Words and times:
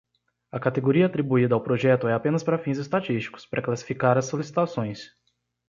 A 0.51 0.59
categoria 0.59 1.05
atribuída 1.05 1.53
ao 1.53 1.61
projeto 1.61 2.07
é 2.07 2.13
apenas 2.15 2.41
para 2.41 2.57
fins 2.57 2.79
estatísticos, 2.79 3.45
para 3.45 3.61
classificar 3.61 4.17
as 4.17 4.25
solicitações. 4.25 5.11